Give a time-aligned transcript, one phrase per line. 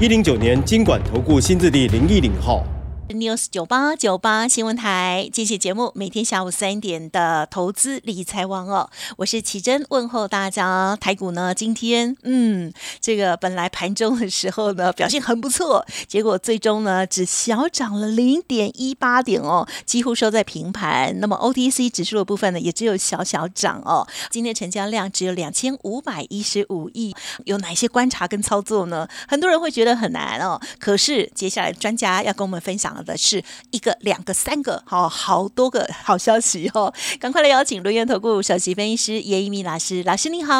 [0.00, 2.66] 一零九年金管投顾新字第零一零号。
[3.10, 10.96] News 九八九八新闻台，这期节目每天下午三点的投资理财网哦，我是奇珍问候大家。
[10.98, 12.72] 台股呢，今天嗯，
[13.02, 21.20] 这个本来盘中的时候呢表现很不错，结果最终呢只小涨了零点一八点哦，几乎收在平盘。
[21.20, 24.06] 那么 OTC 指数的部分呢，也只有小小涨哦。
[24.30, 29.06] 今天成交量只有两千五百一十五亿，有哪些观察跟操作呢？
[29.28, 32.93] 很多人会觉得很难哦，可是接下来专家要跟我们分享。
[33.02, 36.92] 的是一个、两个、三个，好好多个好消息哦！
[37.20, 40.52] 赶快来邀请轮源投顾首席分析师叶一鸣老师，老师你好。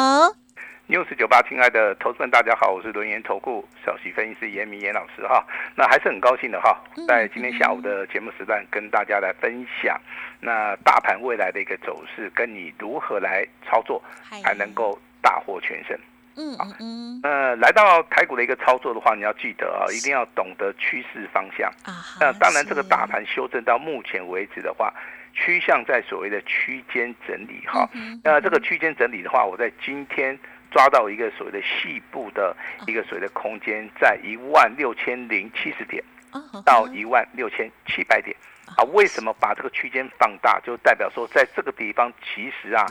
[0.87, 5.43] news 九八，亲爱的投资们，大家好，我是轮源投顾首席分析师严明严老师哈。
[5.75, 9.99] 那还是很高兴的哈，在今天下午的节目时段跟大家来分享，
[10.39, 13.99] 那大盘未来的一个走势，跟你如何来操作，
[14.43, 15.97] 才能够大获全胜。
[16.37, 22.03] 嗯嗯，呃，来到台股的一个操作的话，你要记得啊，一定要懂得趋势方向啊。
[22.19, 24.93] 那当然，这个大盘修正到目前为止的话，
[25.33, 27.89] 趋向在所谓的区间整理哈。
[28.23, 30.37] 那这个区间整理的话，我在今天
[30.71, 32.55] 抓到一个所谓的细部的
[32.85, 36.03] 一个所谓的空间，在一万六千零七十点
[36.65, 38.35] 到一万六千七百点。
[38.77, 40.59] 啊，为什么把这个区间放大？
[40.61, 42.85] 就代表说，在这个地方，其实啊，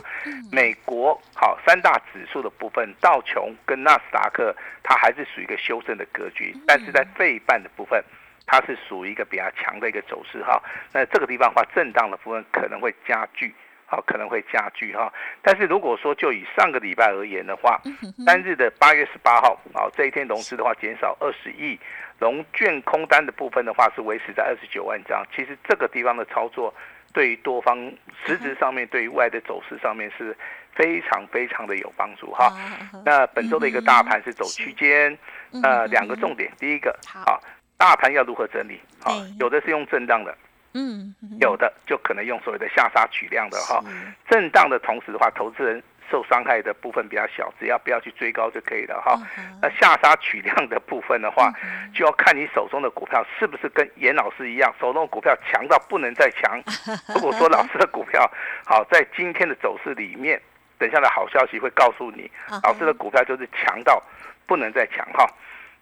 [0.51, 6.55] 美国好三大指数的部分，道琼跟纳斯达克，它还是属于一个修正的格局。
[6.65, 8.03] 但是在费半的部分，
[8.47, 10.61] 它是属于一个比较强的一个走势哈。
[10.91, 13.53] 那这个地方的话，震荡的部分可能会加剧，
[13.85, 15.11] 好，可能会加剧哈。
[15.43, 17.79] 但是如果说就以上个礼拜而言的话，
[18.25, 21.77] 单日的八月十八号，好，这一天融资的话减少二十亿。
[22.19, 26.73] 融券空单的部分的话是维持在二十九万张，其实这个地方的操作
[27.13, 27.77] 对于多方
[28.25, 30.35] 实质上面，对于外的走势上面是
[30.73, 32.51] 非常非常的有帮助哈。
[33.03, 35.17] 那本周的一个大盘是走区间，
[35.63, 37.41] 呃，两个重点，第一个好，
[37.77, 38.79] 大盘要如何整理？
[39.01, 40.37] 好，有的是用震荡的，
[40.73, 43.83] 嗯，有的就可能用所谓的下杀取量的哈。
[44.29, 45.83] 震荡的同时的话，投资人。
[46.09, 49.19] 受伤害的部分比较小，只要不要去追高就可以了哈。
[49.61, 51.51] 那下杀取量的部分的话，
[51.93, 56.61] 就要看你手中的股票是不是跟严老师一样，手中的股票强到不能再强。
[57.13, 58.29] 如果说老师的股票
[58.65, 60.41] 好，在今天的走势里面，
[60.77, 62.29] 等下的好消息会告诉你，
[62.63, 64.01] 老师的股票就是强到
[64.45, 65.27] 不能再强哈。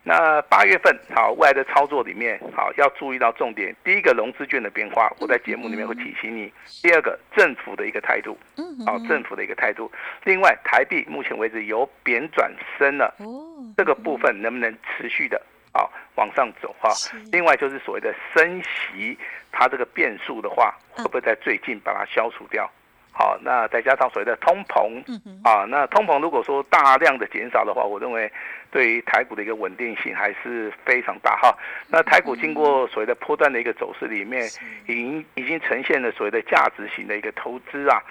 [0.05, 3.73] 那八月份好，未来的操作里面好要注意到重点。
[3.85, 6.51] 第一个融资券的变化，我在节目里面会提醒你。
[6.81, 9.89] 第二个政府的一个态度，嗯，好，政府的一个态度。
[10.25, 16.89] 另外，台币目前为止由贬转升了，哦，这个部分能不能持续的啊往上走哈？
[17.31, 19.17] 另外就是所谓的升息，
[19.53, 22.69] 它这个变数的话，会不会在最近把它消除掉？
[23.15, 24.99] 好，那再加上所谓的通膨，
[25.43, 28.31] 啊，那通膨如果说大量的减少的话，我认为
[28.71, 31.55] 对于台股的一个稳定性还是非常大哈。
[31.87, 34.45] 那台股经过所谓的波段的一个走势里面，
[34.87, 38.01] 已经已经呈现了所谓的价值型的一个投资啊，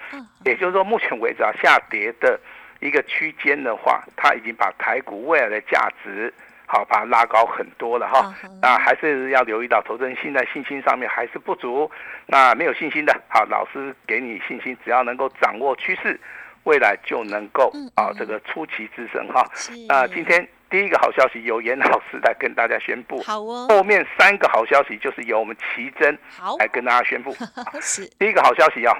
[0.45, 2.39] 也就是说目前为止啊下跌的
[2.79, 6.33] 一个区间的话，它已经把台股未来的价值。
[6.65, 8.33] 好，把它拉高很多了哈。
[8.61, 11.89] 那还是要留意到，投资人现在信心上面还是不足。
[12.25, 16.19] 那没有信心的，好，老师给你信心，只要能够掌握趋势，
[16.63, 19.45] 未来就能够啊这个出奇制胜哈。
[19.87, 23.21] 那今天第一个好消息由严老师来跟大家宣布。
[23.21, 23.67] 好哦。
[23.69, 26.17] 后面三个好消息就是由我们奇珍
[26.57, 27.35] 来跟大家宣布。
[27.81, 28.05] 是。
[28.17, 28.97] 第一个好消息啊。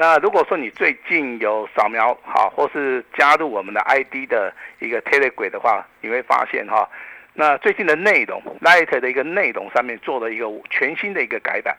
[0.00, 6.88] 那如果说你最近有扫描好，或是加入我们的 ID 的一个 Telegram 的话，你会发现哈，
[7.34, 11.76] 那最近的内容 Light 的一个内容上面做了一个全新的一个改版，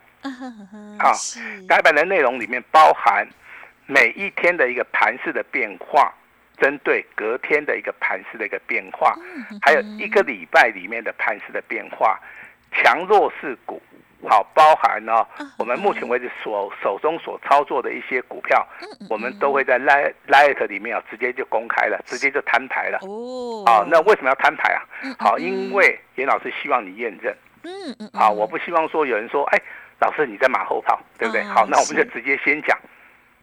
[1.00, 1.13] 好，
[1.66, 3.25] 改版的内容里面包含
[3.86, 6.13] 每一天的一个盘势的变化，
[6.57, 9.15] 针对隔天的一个盘势的一个变化，
[9.62, 12.19] 还有一个礼拜里面的盘势的变化，
[12.74, 13.81] 强弱势股。
[14.27, 15.25] 好，包含呢，
[15.57, 18.68] 我们目前为止所手中所操作的一些股票，
[19.10, 23.00] 我们都会在 Light 里面啊，直接就公开了，直接就摊牌了。
[23.01, 24.83] 哦，好，那为什么要摊牌啊？
[25.18, 27.33] 好，因为严老师希望你验证。
[27.63, 28.10] 嗯嗯。
[28.13, 29.62] 好，我不希望说有人说，哎，
[30.00, 31.42] 老师你在马后炮，对不对？
[31.44, 32.77] 好，那我们就直接先讲，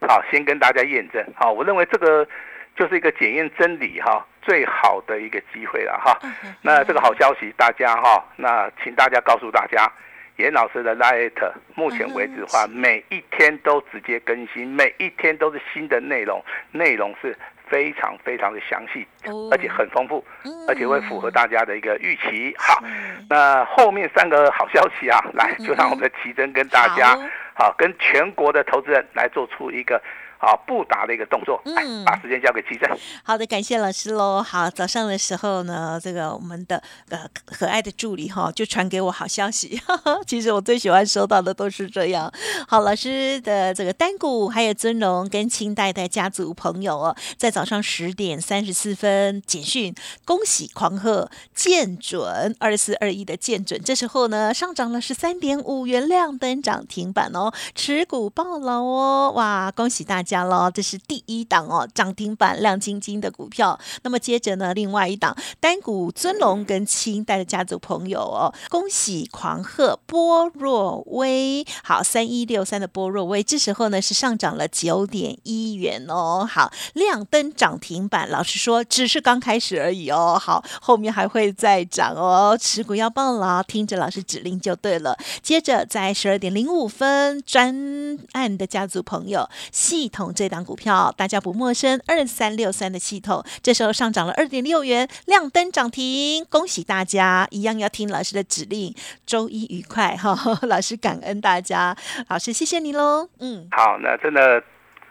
[0.07, 1.25] 好，先跟大家验证。
[1.35, 2.27] 好，我认为这个
[2.75, 6.17] 就是一个检验真理哈最好的一个机会了哈。
[6.61, 9.91] 那这个好消息，大家哈，那请大家告诉大家，
[10.37, 11.33] 严老师的 Light
[11.75, 17.35] 目前为止的话，每一天都直接更新，每一天都是新的内容，内容是
[17.67, 19.05] 非常非常的详细，
[19.51, 20.23] 而且很丰富，
[20.67, 22.55] 而且会符合大家的一个预期。
[22.57, 22.83] 好，
[23.29, 27.17] 那后面三个好消息啊，来就让我们的奇珍跟大家，
[27.55, 30.01] 好跟全国的投资人来做出一个。
[30.39, 32.87] 好，不打的一个动作，嗯，把时间交给齐正。
[33.23, 34.41] 好的，感谢老师喽。
[34.41, 39.81] 好，早上的时候呢，这个我们的呃可爱的助理哈，就传给我好消息。
[40.27, 42.31] 其实我最喜欢收到的都是这样。
[42.67, 60.26] 好，老师的这个单股还有尊荣跟清代的家族朋友哦，在早上十点三十四分简讯，恭喜狂贺见准二四二一的见准，这时候呢上涨了十三点五元，亮灯涨停板哦，持股爆了哦，哇，恭喜大家！
[60.27, 63.79] 家喽，这是第一档哦，涨停板亮晶晶的股票。
[64.03, 78.29] 那么接着呢，另外一档单股尊龙跟清代的家族朋友哦，恭喜狂贺波若威，好三一六三的波若威，这时候呢是上涨了九点一元哦，好亮灯涨停板。
[78.29, 85.17] 老实说，只是刚开始而已哦，好后面还会再涨哦，持股要爆了，听着老师指令就对了。
[85.41, 90.11] 接着在十二点零五分，专案的家族朋友系。
[90.16, 97.47] 统这档股票大家不陌生，二三六三的系统，这时候上涨了二点六元，亮灯涨停，恭喜大家！
[97.51, 98.93] 一样要听老师的指令，
[99.25, 100.35] 周一愉快哈！
[100.67, 101.95] 老师感恩大家，
[102.29, 103.29] 老师谢谢你喽。
[103.39, 104.63] 嗯，好，那真的。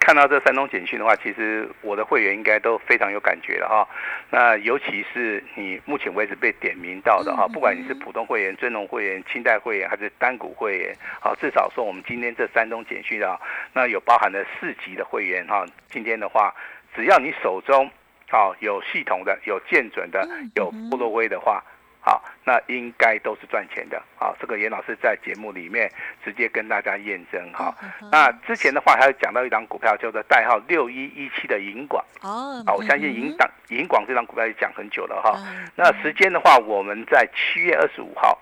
[0.06, 3.88] 看到这三通简讯的话，其实我的会员应该都非常有感觉了哈。
[4.30, 13.36] 那尤其是你目前为止被点名到的哈，不管你是普通会员、尊龙会员、清代会员还是单股会员，好，至少说我们今天这三通简讯啊，
[13.72, 15.66] 那有包含了四级的会员哈。
[15.90, 16.54] 今天的话，
[16.94, 17.90] 只要你手中
[18.30, 20.24] 好有系统的、有见准的、
[20.54, 21.60] 有布洛威的话。
[22.06, 24.00] 好，那应该都是赚钱的。
[24.16, 25.90] 好，这个严老师在节目里面
[26.24, 27.74] 直接跟大家验证哈。
[28.12, 32.04] 那之前的话还有讲到一张股票叫做代号六一一七的银广。
[32.22, 32.62] 哦。
[32.64, 35.36] 好，我相信银档银广这张股票也讲很久了哈。
[35.74, 38.40] 那时间的话，我们在七月二十五号，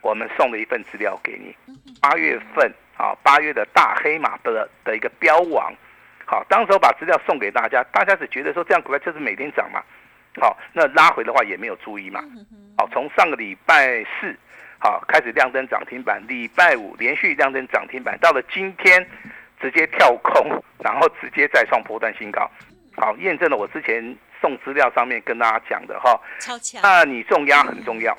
[0.00, 1.56] 我们送了一份资料给你。
[2.00, 5.74] 八月份啊，八月的大黑马的的一个标王。
[6.24, 9.82] 好，当时候把资料送给大家，大家只觉得说这样股票就是每天涨嘛。
[10.40, 12.22] 好，那拉回的话也没有注意嘛。
[12.78, 14.34] 好，从上个礼拜四，
[14.78, 19.06] 好开始亮灯涨停板，礼拜五连续亮灯涨停板，到了今天
[19.60, 22.50] 直接跳空，然后直接再创波段新高。
[22.96, 24.02] 好，验证了我之前
[24.40, 26.18] 送资料上面跟大家讲的哈。
[26.40, 26.80] 超强。
[26.82, 28.16] 那你重压很重要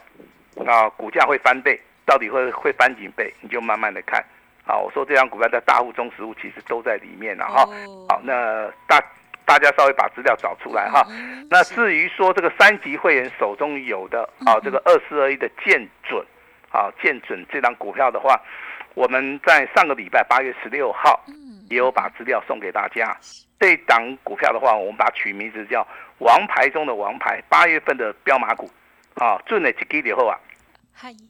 [0.68, 3.34] 啊，股价会翻倍，到底会会翻几倍？
[3.42, 4.24] 你就慢慢的看。
[4.66, 7.66] 好，我说这张股票在大户中实物其实都在里面了哈。
[8.08, 9.04] 好，那大。
[9.46, 11.06] 大家稍微把资料找出来哈。
[11.50, 16.26] 那至于说这个三级会员手中有的啊，这个二四二一的建准
[16.72, 18.40] 啊，建准这张股票的话，
[18.94, 21.24] 我们在上个礼拜八月十六号
[21.70, 23.16] 也有把资料送给大家。
[23.60, 25.88] 这档股票的话，我们把取名字叫
[26.20, 28.70] “王牌中的王牌”，八月份的标马股
[29.16, 30.38] 啊，准了几给以后啊，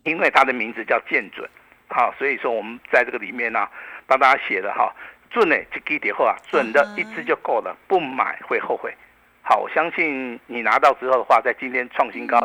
[0.03, 1.47] 因为它的名字叫建准，
[1.87, 3.67] 好，所以说我们在这个里面呢，
[4.07, 4.91] 帮大家写的哈。
[5.33, 8.93] 准呢，这基点后啊，准的一支就够了，不买会后悔。
[9.41, 12.39] 好，我相信你拿到之后的话，在今天创新高，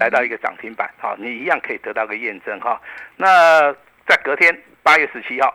[0.00, 2.80] 来到一个涨停板，好，你一样可以得到个验证哈。
[3.16, 3.72] 那
[4.08, 5.54] 在隔天八月十七号。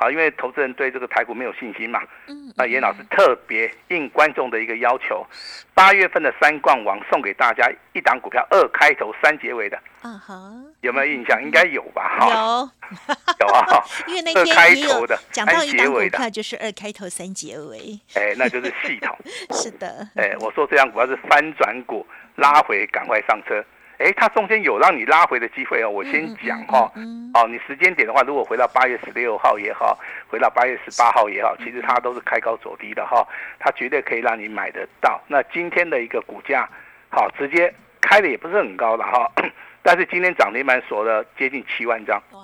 [0.00, 5.24] 好，因为投资人对这个台股没有信心嘛，嗯那严老师特别应观众的一个要求，
[5.72, 11.42] 八月份的三冠王送给大家一档股票，二开头三结尾的，啊哈，有没有印象？
[11.42, 12.18] 应该有吧？
[12.20, 19.16] 有，有啊，因为 那天也有讲到一档股票，就是二开头三结尾，哎，那就是系统，
[19.54, 23.64] 是的，哎，我说这张股票是翻转股，拉回赶快上车。
[23.98, 25.88] 哎，它中间有让你拉回的机会哦。
[25.88, 26.90] 我先讲哈，
[27.34, 29.98] 哦，你时间点的话，如果回到八月十六号也好，
[30.28, 33.26] 回到八月十八号也好，其实它都是开高走低的哈，
[33.58, 35.20] 它绝对可以让你买得到。
[35.28, 36.68] 那今天的一个股价，
[37.08, 39.30] 好，直接开的也不是很高了哈，
[39.80, 42.20] 但是今天涨停板锁了接近七万张。
[42.32, 42.40] 哇！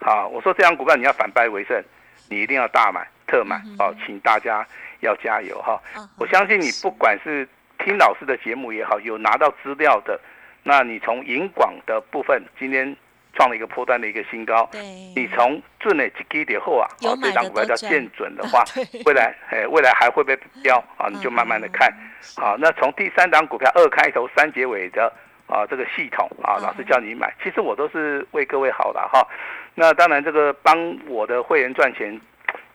[0.00, 1.82] 好，我说这张股票你要反败为胜，
[2.28, 4.66] 你一定要大买特买哦，请大家
[5.00, 5.80] 要加油哈。
[6.18, 10.20] 我相信你不管是听老师的节目也好，有拿到资料的。
[10.62, 12.96] 那你从银广的部分，今天
[13.34, 14.68] 创了一个破断的一个新高。
[14.70, 14.80] 对。
[15.16, 18.64] 你从准的几基点后啊，好，这张股票叫见准的话，
[19.04, 21.08] 未来，哎，未来还会不会标啊？
[21.10, 21.92] 你就慢慢的看。
[22.36, 25.12] 好，那从第三档股票二开头三结尾的
[25.46, 29.26] 啊，这个系统啊，老师叫你买，其实我都是为各位好的哈。
[29.74, 32.20] 那当然，这个帮我的会员赚钱，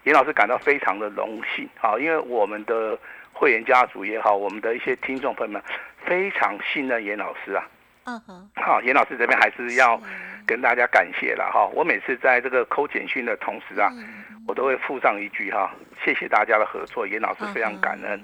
[0.04, 2.98] 严老师感到非常的荣幸啊，因为我们的。
[3.40, 5.62] 会员家族也好，我们的一些听众朋友们
[6.04, 7.64] 非常信任严老师啊。
[8.08, 10.02] 嗯哼，好，严老师这边还是要
[10.46, 11.68] 跟大家感谢了哈。
[11.74, 13.92] 我每次在这个扣简讯的同时啊，
[14.48, 15.70] 我都会附上一句哈，
[16.06, 18.18] 谢谢大家的合作，严老师非常感恩。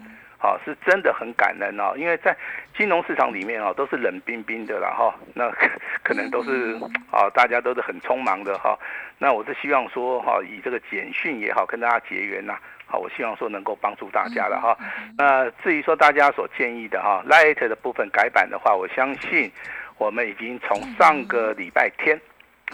[0.44, 2.36] 好，是真的很感人哦，因为在
[2.78, 5.16] 金融市场里面哦，都是冷冰冰的了哈。
[5.34, 5.50] 那
[6.04, 6.78] 可能都是
[7.10, 8.78] 啊，大家都是很匆忙的哈。
[9.18, 12.58] 那我是希望说哈，以这个简讯也好，跟大家结缘呐。
[12.86, 14.78] 好，我希望说能够帮助大家了哈。
[15.18, 19.50] 那至于说大家所建议的哈，Light 的部分改版的话，我相信
[19.98, 22.20] 我们已经从上个礼拜天，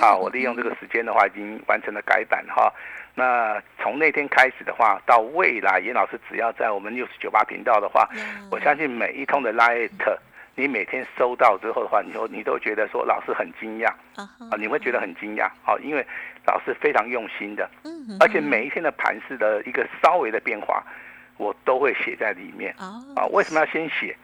[0.01, 2.73] 啊，我利用这个时间的话，已经完成了改版哈。
[3.19, 8.07] 那从那天开始的话，到未来，严老师只要在我们六十九八频道的话，
[8.49, 9.91] 我相信每一通的 Light，
[10.55, 16.05] 你每天收到之后的话，你都你都觉得说老师很惊讶啊，你会觉得很惊讶啊，因为
[16.47, 17.69] 老师非常用心的，
[18.21, 20.81] 而且每一天的盘势的一个稍微的变化，
[21.35, 23.25] 我都会写在里面啊。
[23.31, 24.15] 为什么要先写？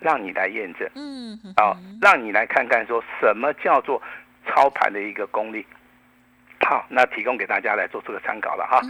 [0.00, 4.02] 让你来验证，嗯，啊，让你来看看说什么叫做
[4.46, 5.64] 操盘的一个功力。
[6.62, 8.80] 好，那提供给大家来做这个参考了哈。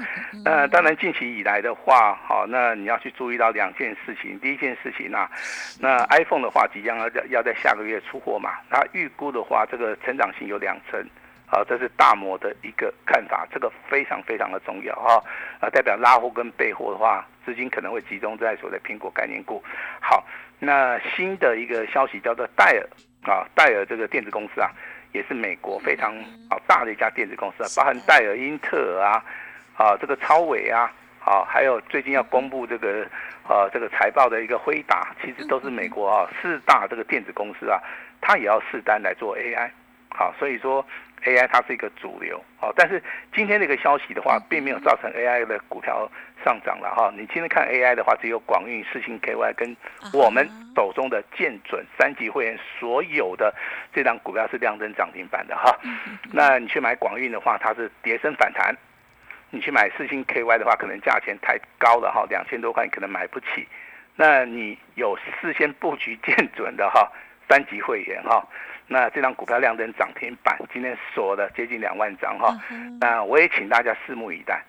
[0.44, 4.38] 呃，当然近期以来的话，好，那你要去注意到两件事情。
[4.38, 5.26] 第一件事情呢，
[5.80, 11.02] 那 iPhone 的话即将要要在下个月出货嘛，它预估的话，这个成长性有两成，
[11.46, 15.22] 好，这是大摩的一个看法，这个非常非常的重要哈。
[15.60, 19.62] 啊，代表拉货跟备货的话，资金可能会集中在所谓的苹果概念股。
[20.00, 20.26] 好，
[20.58, 22.86] 那新的一个消息叫做戴尔
[23.22, 24.70] 啊，戴尔这个电子公司啊。
[25.12, 26.14] 也是美国非常
[26.48, 29.24] 好大的一家电子公司，包含戴尔、英特尔啊，
[29.76, 30.90] 啊这个超伟啊，
[31.24, 33.06] 啊还有最近要公布这个
[33.48, 37.80] 呃这个财报的一个辉达，其实都是美国啊四大这个电子公司啊，
[38.20, 39.68] 它也要试单来做 AI，
[40.10, 40.84] 好，所以说。
[41.22, 43.02] AI 它是一个主流，好，但是
[43.34, 46.10] 今天这个消息的话，并没有造成 AI 的股票
[46.42, 47.12] 上涨了哈。
[47.14, 49.76] 你今天看 AI 的话，只有广运、世星 KY 跟
[50.14, 53.54] 我们手中的建准三级会员所有的
[53.92, 55.78] 这张股票是亮灯涨停板的哈。
[56.32, 58.74] 那你去买广运的话，它是跌升反弹；
[59.50, 63.68] 你去买四星 KY 的话，可能价钱太高了哈，两千多块你可能买不起。
[64.16, 67.12] 那你有事先布局建准的哈，
[67.46, 68.42] 三级会员哈。
[68.92, 72.52] 那这张股票亮灯涨停板，今天锁了接近两万张哈。
[73.00, 74.60] 那我也请大家拭目以待，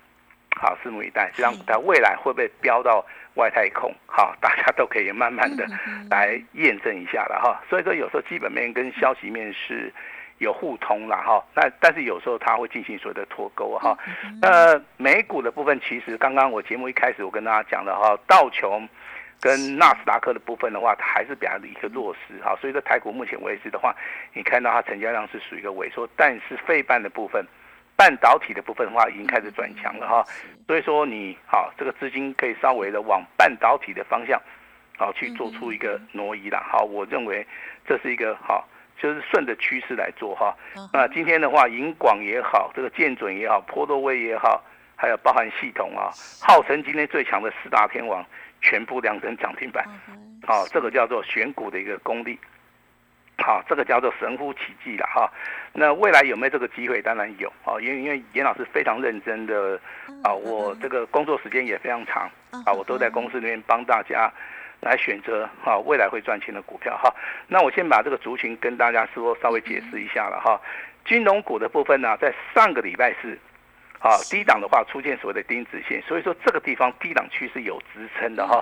[0.54, 1.28] 好，拭目以待。
[1.34, 3.92] 这张股票未来会不会飙到外太空？
[4.06, 5.66] 好， 大家都可以慢慢的
[6.08, 7.60] 来验证一下了哈。
[7.68, 9.92] 所以说有时候基本面跟消息面是
[10.38, 11.44] 有互通了哈。
[11.56, 13.98] 那但是有时候它会进行所谓的脱钩哈。
[14.40, 18.88] 那美股的部分，其实刚刚我节目一开始我跟大家讲的哈，道琼。
[19.42, 23.92] 跟纳斯达克的部分的话，它还是比较的一个弱势哈，所以说台股目前为止的话，
[24.34, 27.44] 你看到它成交量是属于一个萎缩，但是费半的部分，
[27.96, 30.24] 半导体的部分的话，已经开始转强了哈，
[30.68, 34.40] 所以说你好，这个资金可以稍微的往半导体的方向，
[34.96, 37.44] 好去做出一个挪移了，好，我认为
[37.84, 38.64] 这是一个好，
[38.96, 40.56] 就是顺着趋势来做哈。
[40.92, 44.62] 那今天的话，银广也好，这个建准也好，波多威也好，
[44.94, 48.24] 还有包含系统啊，号称今天最强的四大天王。
[48.62, 49.84] 全部两根涨停板，
[50.46, 52.38] 好，这个叫做选股的一个功力，
[53.38, 55.28] 好，这个叫做神乎其技了哈。
[55.72, 57.02] 那未来有没有这个机会？
[57.02, 59.78] 当然有，哦，因为因为严老师非常认真的，
[60.22, 62.30] 啊，我这个工作时间也非常长，
[62.64, 64.32] 啊，我都在公司里面帮大家
[64.80, 67.12] 来选择哈未来会赚钱的股票哈。
[67.48, 70.60] 那我先把这个族群跟大家说稍微解释一下了哈。
[71.04, 73.36] 金融股的部分呢，在上个礼拜是。
[74.02, 78.60] 啊，低档的话出现所谓的钉子线，所以说这个地方低档区是有支撑的哈。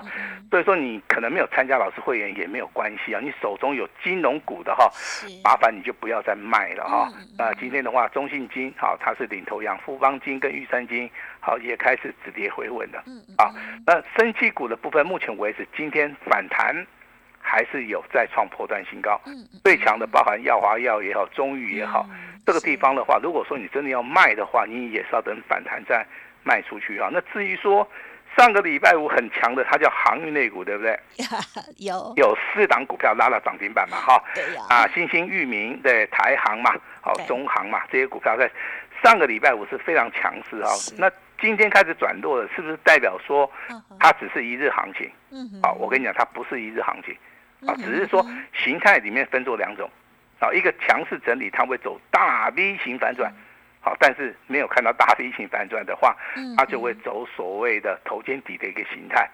[0.51, 4.87] 所以说你可能没有参加老师会员也没有关系啊，你手中有金融股的哈，
[5.43, 7.09] 麻烦你就不要再卖了哈。
[7.37, 13.01] 那今天的话，中信金好，它是领头羊，富邦金跟玉山金好也开始止跌回稳的。
[13.07, 13.49] 嗯啊，
[13.83, 16.85] 那升气股的部分，目前为止今天反弹
[17.39, 19.19] 还是有再创破断新高。
[19.25, 19.33] 嗯，
[19.63, 22.05] 最强的包含耀华药也好，中裕也好。
[22.45, 26.05] 这个地方的话，如果说你真的要卖的话，你也是要等反弹再
[26.43, 27.09] 卖出去啊。
[27.11, 27.87] 那至于说
[28.37, 30.99] 上个礼拜五很强的，它叫航运类股，对不对？
[31.77, 33.97] 有有四档股票拉了涨停板嘛？
[33.97, 38.49] 哈，对啊，新兴域名对台航嘛，好中航嘛，这些股票在
[39.03, 40.69] 上个礼拜五是非常强势啊。
[40.97, 43.49] 那今天开始转弱了，是不是代表说
[43.99, 45.11] 它只是一日行情？
[45.31, 47.15] 嗯，好，我跟你讲，它不是一日行情
[47.67, 48.25] 啊，只是说
[48.63, 49.89] 形态里面分作两种。
[50.41, 53.31] 好，一个强势整理，它会走大 V 型反转，
[53.79, 56.17] 好，但是没有看到大 V 型反转的话，
[56.57, 59.29] 它就会走所谓的头肩底的一个形态。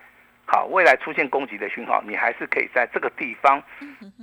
[0.46, 3.64] 好，未来出现攻击的讯号，你还是可以在这个地方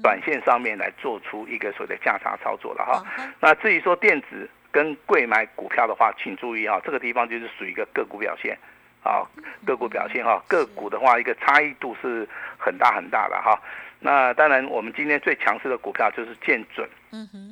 [0.02, 3.02] 短线上面来做出一个所谓的价差操作了哈。
[3.40, 8.58] 那至于说电子跟贵买股票的话，请注意啊，这个地方就是属于一个个股表现。
[9.02, 9.20] 啊
[9.66, 12.26] 个股表现哈，个股的话一个差异度是
[12.56, 13.60] 很大很大的哈。
[14.04, 16.86] 那当然，我们今天最强势的股票就是建准、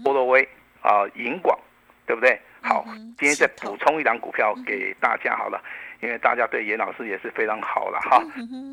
[0.05, 0.47] 波罗威
[0.83, 1.59] 啊、银广，
[2.05, 2.39] 对不对？
[2.61, 2.85] 好，
[3.17, 5.59] 今天再补充一档股票给大家好了，
[6.03, 8.23] 因为大家对严老师也是非常好了哈。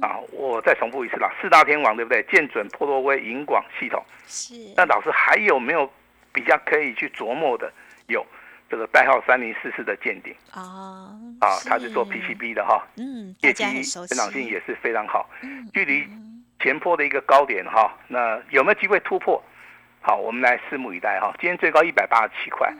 [0.05, 2.21] 啊，我再重复一次啦，四大天王对不对？
[2.23, 4.03] 建准、波罗威、银广系统。
[4.27, 4.53] 是。
[4.75, 5.89] 那老师还有没有
[6.33, 7.71] 比较可以去琢磨的？
[8.07, 8.25] 有。
[8.69, 11.09] 这个代号三零四四的见顶啊，
[11.41, 15.27] 啊，它是做 PCB 的哈，嗯，业绩成长性也是非常好，
[15.73, 16.07] 距离
[16.59, 19.41] 前坡的一个高点哈，那有没有机会突破？
[20.01, 21.33] 好，我们来拭目以待哈。
[21.39, 22.73] 今天最高一百八十七块，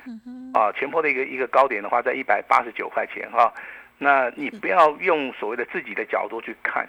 [0.53, 3.53] 啊，前坡的一个一个高点的话在一百八十九块钱哈。
[4.01, 6.87] 那你不要用所谓的自己的角度去看，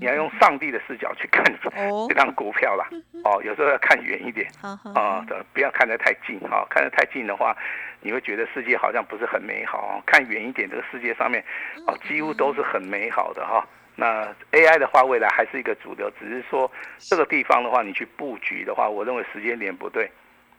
[0.00, 1.44] 你要用上帝的视角去看
[2.08, 2.88] 这张股票啦。
[3.24, 6.66] 哦，有时候要看远一点啊，不要看得太近哈。
[6.70, 7.54] 看得太近的话，
[8.00, 10.02] 你会觉得世界好像不是很美好。
[10.06, 11.44] 看远一点，这个世界上面
[11.86, 13.62] 哦，几乎都是很美好的哈。
[13.94, 20.10] 那 AI 的话，未来还是一个主流，只是说这个地方的话，你去布局的话，我认为时间点不对，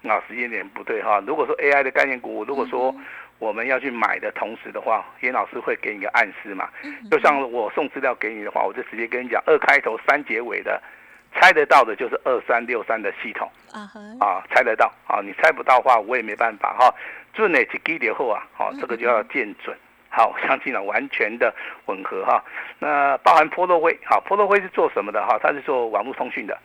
[0.04, 1.24] 啊，时间点不对哈。
[1.26, 2.96] 如果说 AI 的概念股，如果说
[3.40, 6.70] 我们要去买的同时的话，严老师会给你个暗示嘛？
[7.12, 10.82] 就像我送资料给你的话，我就直接跟你讲，二开头三结尾的，
[11.36, 13.86] 猜得到的就是二三六三的系统啊，
[14.20, 16.92] 啊，猜得到啊，你猜不到的话，我也没办法哈。
[17.34, 19.78] 准呢是基点后啊，好，这个就要见准。
[20.10, 21.54] 好，相信了完全的
[21.86, 22.44] 吻合哈。
[22.80, 25.38] 那包含波洛威，好，波洛威是做什么的哈？
[25.40, 26.58] 它是做网络通讯的。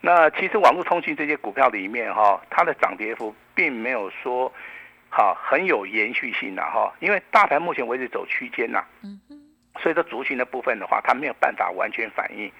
[0.00, 4.52] 那其实网络通讯这些股票里面哈，它的涨跌幅并没有说。
[5.10, 9.20] 好，很有延续性的哈，因为大盘目前为止走区间呐，嗯
[9.80, 12.50] 所以说族群的部分的话，它没有办法完全反映。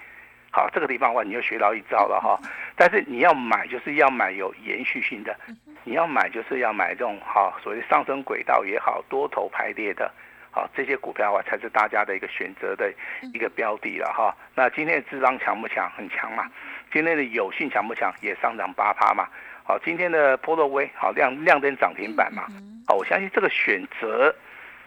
[0.49, 2.37] 好，这个地方的话，你就学到一招了哈。
[2.75, 5.33] 但是你要买，就是要买有延续性的，
[5.83, 10.11] 你要买就是要买这种好，所谓上升轨道也好，多头排列的，
[10.49, 12.91] 好这些股票的话，才是大家的一个选择的
[13.33, 14.35] 一个标的了哈。
[14.55, 15.89] 那今天的智商强不强？
[15.95, 16.49] 很强嘛。
[16.91, 18.13] 今天的有信强不强？
[18.21, 19.27] 也上涨八趴嘛。
[19.63, 22.43] 好，今天的波洛威好亮亮灯涨停板嘛？
[22.87, 24.33] 好，我相信这个选择，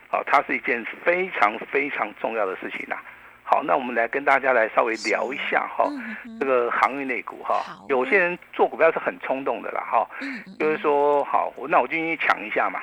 [0.09, 2.97] 好，它是一件非常非常重要的事情呐。
[3.45, 5.89] 好，那我们来跟大家来稍微聊一下哈，
[6.41, 10.09] 这个航运类股哈，有些人做股票是很冲动的啦哈，
[10.59, 12.81] 就是说好，那我就进去抢一下嘛，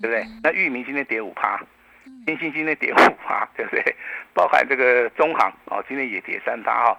[0.00, 0.24] 对不对？
[0.42, 1.60] 那域名今天跌五趴，
[2.26, 3.94] 新兴今天跌五趴，对不对？
[4.32, 6.98] 包含这个中航哦，今天也跌三趴哈。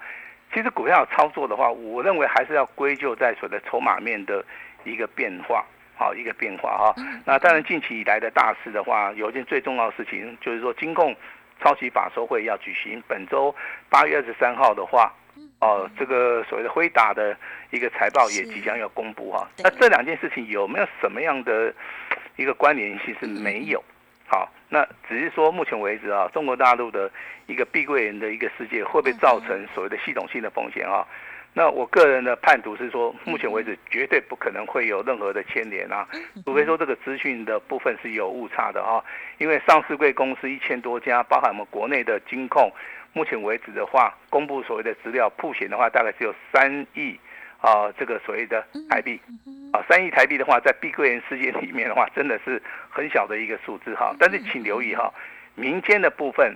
[0.53, 4.43] 其实股票操作的话，我认为还是要归咎在所谓的筹码面的
[4.83, 6.95] 一个变化，好一个变化哈。
[7.25, 11.15] 那当然近期以来的大事的话，有一件最重要的事情就是说，金控
[11.61, 13.55] 超级法收会要举行，本周
[13.89, 15.13] 八月二十三号的话，
[15.59, 17.37] 哦，这个所谓的辉达的
[17.69, 19.47] 一个财报也即将要公布哈。
[19.59, 21.73] 那这两件事情有没有什么样的
[22.35, 23.81] 一个关联性是没有？
[24.31, 27.11] 好，那只是说目前为止啊，中国大陆的
[27.47, 31.05] 一个碧桂园的一个世界会不会造成所谓的系统性的风险啊？
[31.53, 36.07] 那我个人的判读是说，目前为止绝对不可能会有任何的牵连啊，
[36.45, 39.03] 除非说这个资讯的部分是有误差的哈。
[39.37, 42.71] 因为上市贵公司一千多家，包含我们国内的金控，
[43.11, 47.19] 目前为止的话，公布所谓的资料，铺险的话大概只有三亿。
[47.59, 49.21] 啊，这个所谓的台币，
[49.71, 54.13] 啊，三亿台币的话，在碧桂园世界里面的话，真的是很小的一个数字哈。
[54.19, 55.13] 但是请留意哈，
[55.55, 56.55] 民间的部分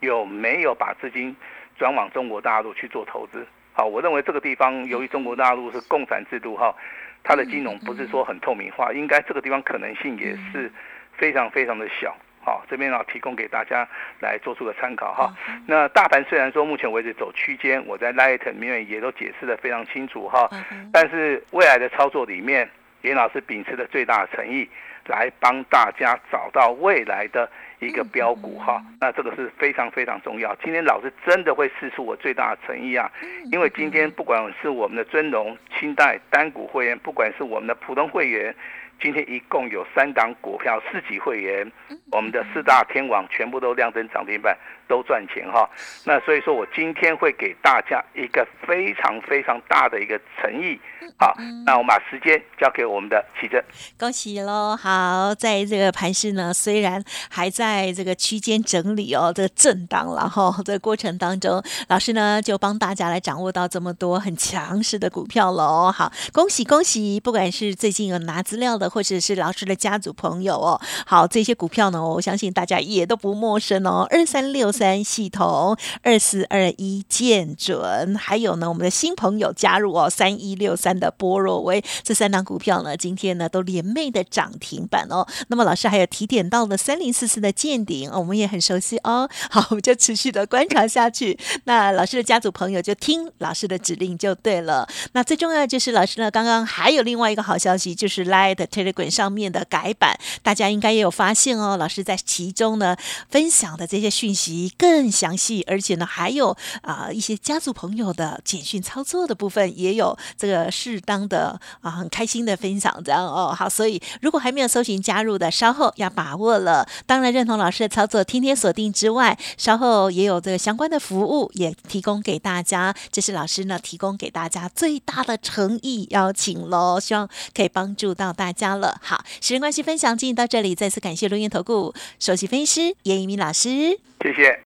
[0.00, 1.34] 有没有把资金
[1.78, 3.46] 转往中国大陆去做投资？
[3.72, 6.74] 好，我认为这个地方由于中国大陆是共产制度哈，
[7.22, 10.72] 它的金融不是说很透明化，应该这个地方可能性也是
[11.12, 12.16] 非常非常的小。
[12.46, 13.84] 好，这边呢提供给大家
[14.20, 15.34] 来做出个参考哈。
[15.66, 20.48] 那大盘虽然说目前为止走区间，我在 Light 里面也都解释的非常清楚哈。
[20.92, 22.70] 但是未来的操作里面，
[23.02, 24.68] 严老师秉持的最大的诚意，
[25.06, 28.80] 来帮大家找到未来的一个标股哈。
[29.00, 30.54] 那这个是非常非常重要。
[30.62, 33.10] 今天老师真的会试出我最大的诚意啊，
[33.50, 38.54] 因为今天不管是我们的尊荣、清代单股会员，不管是我们的普通会员。
[39.00, 41.70] 今天一共有三档股票，四级会员，
[42.10, 44.56] 我们的四大天王全部都亮灯涨停板，
[44.88, 45.68] 都赚钱哈。
[46.04, 50.78] 那所以说我今天会给大家一个非常非常大的一个诚意。
[51.18, 53.62] 好，那我们把时间交给我们的奇珍，
[53.98, 54.76] 恭喜喽！
[54.76, 65.90] 好，在这个盘市呢，虽然还在这个区间整理哦，这个震荡然后 这个过程当中，老师呢就帮大家来掌握到这么多很强势的股票喽。
[65.92, 67.20] 好，恭喜恭喜！
[67.20, 68.86] 不管是最近有拿资料的。
[68.86, 70.80] 的，或者是老师的家族朋友哦。
[71.06, 74.06] 好，这些股票呢，我相信大家也都不陌生哦。
[74.10, 85.26] 二三六三系统，二四二一见准，还有呢，我们的新朋友加入哦，三一六三的波若威，这三档股票呢，今天呢都连袂的涨停板哦。
[85.48, 89.28] 那么老师还有提点到了三零四四的见顶，我们也很熟悉哦。
[89.50, 91.38] 好，我们就持续的观察下去。
[91.64, 94.86] 那老师的家族朋友就听老师的指令就对了。
[95.12, 101.76] 那最重要就是老师呢，刚刚还有另外一个好消息，就是 Light Telegram 上面的改版，大家应该也有发现哦。
[101.76, 102.96] 老师在其中呢
[103.30, 113.54] 分享的这些讯息更详细，而且呢还有啊一些家族朋友的简讯操作的部分，也有这个适当的啊很开心的分享这样哦。
[113.56, 116.86] 好，所以如果还没有搜寻加入的，稍后要把握了。
[117.06, 122.94] 当然认同老师的操作，天天锁定之外，稍后也有这个相关的服务也提供给大家。
[123.10, 129.00] 这是老师呢提供给大家最大的诚意邀请喽，希望可以帮助到大家了。
[129.02, 134.58] 好，时间关系，分享进行到这里，再次感谢录音投顾首席分析师严一鸣老师，谢谢。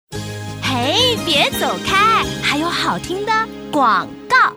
[0.62, 3.32] 嘿，别走开，还有好听的
[3.72, 4.54] 广告。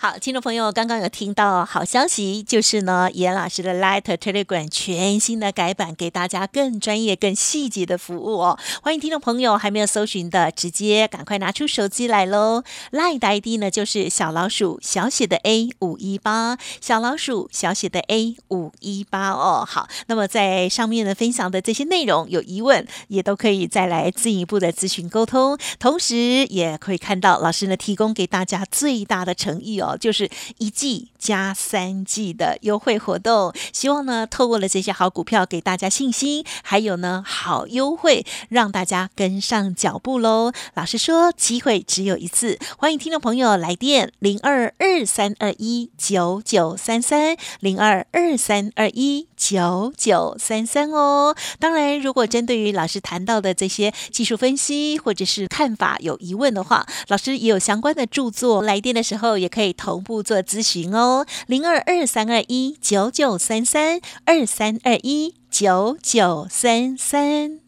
[0.00, 8.56] 好，听众朋友，刚刚有听到好消息，就是呢，严老师的 Light Telegram 全新的改版，给大家更专业、更细节的服务哦。
[8.80, 12.62] 欢迎听众朋友还没有搜寻的，直接赶快拿出手机来喽。
[12.92, 19.64] Light 的 ID 呢，就是小老鼠小写的 A 五一八，小老鼠小写的 A 五一八哦。
[19.68, 29.87] 好，那么在上面呢分享的这些内容，有疑问也都可以再来进一步的咨询沟通，同时也可以看到老师呢提供给大家最大的诚意哦。
[29.96, 40.52] 就是一季加三季的优惠活动，希望呢透过了这些好股票给大家信心，还有呢好优惠，让大家跟上脚步喽。
[40.74, 51.34] 老实说，机会只有一次，欢迎听众朋友来电零二二三二一九九三三零二二三二一九九三三哦。
[51.58, 59.68] 当然，如果针对于老师谈到的这些技术分析或者是看法有疑问的话，老师也有相关的著作，来电的时候也可以。
[59.78, 67.67] 同步做咨询哦，零二二三二一九九三三二三二一九九三三。